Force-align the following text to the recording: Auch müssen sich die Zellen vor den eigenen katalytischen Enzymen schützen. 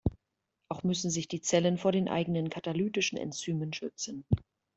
Auch 0.67 0.81
müssen 0.81 1.11
sich 1.11 1.27
die 1.27 1.41
Zellen 1.41 1.77
vor 1.77 1.91
den 1.91 2.09
eigenen 2.09 2.49
katalytischen 2.49 3.19
Enzymen 3.19 3.71
schützen. 3.71 4.25